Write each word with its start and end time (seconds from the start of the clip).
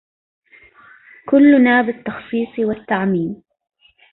كلنا 1.29 1.81
بالتخصيص 1.81 2.59
والتعميم 2.59 3.43